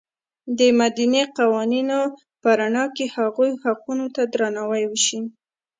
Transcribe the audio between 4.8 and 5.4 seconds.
وشي.